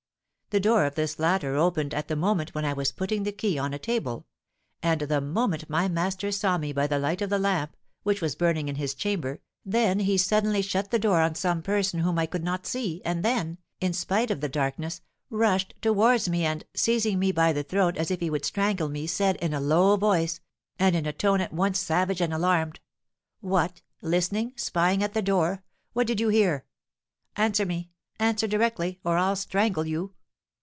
The 0.49 0.59
door 0.59 0.83
of 0.83 0.95
this 0.95 1.17
latter 1.17 1.55
opened 1.55 1.93
at 1.93 2.09
the 2.09 2.15
moment 2.17 2.53
when 2.53 2.65
I 2.65 2.73
was 2.73 2.91
putting 2.91 3.23
the 3.23 3.31
key 3.31 3.57
on 3.57 3.73
a 3.73 3.79
table; 3.79 4.27
and 4.83 4.99
the 4.99 5.21
moment 5.21 5.69
my 5.69 5.87
master 5.87 6.29
saw 6.29 6.57
me 6.57 6.73
by 6.73 6.87
the 6.87 6.99
light 6.99 7.21
of 7.21 7.29
the 7.29 7.39
lamp, 7.39 7.77
which 8.03 8.19
was 8.21 8.35
burning 8.35 8.67
in 8.67 8.75
his 8.75 8.93
chamber, 8.93 9.39
then 9.63 9.99
he 9.99 10.17
suddenly 10.17 10.61
shut 10.61 10.91
the 10.91 10.99
door 10.99 11.21
on 11.21 11.35
some 11.35 11.61
person 11.61 12.01
whom 12.01 12.19
I 12.19 12.25
could 12.25 12.43
not 12.43 12.67
see, 12.67 13.01
and 13.05 13.23
then, 13.23 13.59
in 13.79 13.93
spite 13.93 14.29
of 14.29 14.41
the 14.41 14.49
darkness, 14.49 14.99
rushed 15.29 15.73
towards 15.81 16.27
me 16.27 16.43
and, 16.43 16.65
seizing 16.75 17.17
me 17.17 17.31
by 17.31 17.53
the 17.53 17.63
throat 17.63 17.95
as 17.95 18.11
if 18.11 18.19
he 18.19 18.29
would 18.29 18.43
strangle 18.43 18.89
me, 18.89 19.07
said, 19.07 19.37
in 19.37 19.53
a 19.53 19.61
low 19.61 19.95
voice, 19.95 20.41
and 20.77 20.97
in 20.97 21.05
a 21.05 21.13
tone 21.13 21.39
at 21.39 21.53
once 21.53 21.79
savage 21.79 22.19
and 22.19 22.33
alarmed, 22.33 22.81
'What! 23.39 23.83
listening! 24.01 24.51
spying 24.57 25.01
at 25.01 25.13
the 25.13 25.21
door! 25.21 25.63
What 25.93 26.07
did 26.07 26.19
you 26.19 26.27
hear? 26.27 26.65
Answer 27.37 27.65
me, 27.65 27.91
answer 28.19 28.47
directly, 28.47 28.99
or 29.05 29.17
I'll 29.17 29.37
strangle 29.37 29.87
you.' 29.87 30.11